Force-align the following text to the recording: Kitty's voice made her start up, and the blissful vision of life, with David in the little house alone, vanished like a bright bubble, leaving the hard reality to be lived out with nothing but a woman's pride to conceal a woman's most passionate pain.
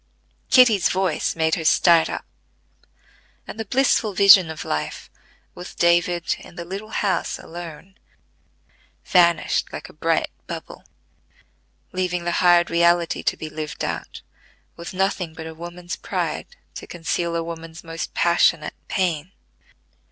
Kitty's 0.49 0.89
voice 0.89 1.35
made 1.35 1.53
her 1.53 1.63
start 1.63 2.09
up, 2.09 2.25
and 3.47 3.59
the 3.59 3.65
blissful 3.65 4.15
vision 4.15 4.49
of 4.49 4.65
life, 4.65 5.11
with 5.53 5.77
David 5.77 6.37
in 6.39 6.55
the 6.55 6.65
little 6.65 6.89
house 6.89 7.37
alone, 7.37 7.99
vanished 9.05 9.71
like 9.71 9.89
a 9.89 9.93
bright 9.93 10.31
bubble, 10.47 10.83
leaving 11.91 12.23
the 12.23 12.31
hard 12.41 12.71
reality 12.71 13.21
to 13.21 13.37
be 13.37 13.47
lived 13.47 13.85
out 13.85 14.23
with 14.75 14.91
nothing 14.91 15.35
but 15.35 15.45
a 15.45 15.53
woman's 15.53 15.97
pride 15.97 16.47
to 16.73 16.87
conceal 16.87 17.35
a 17.35 17.43
woman's 17.43 17.83
most 17.83 18.15
passionate 18.15 18.73
pain. 18.87 19.31